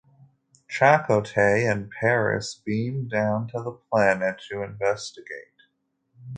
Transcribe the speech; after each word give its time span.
Chakotay 0.67 1.71
and 1.71 1.91
Paris 1.91 2.55
beam 2.65 3.07
down 3.07 3.47
to 3.49 3.61
the 3.61 3.69
planet 3.73 4.41
to 4.49 4.63
investigate. 4.63 5.67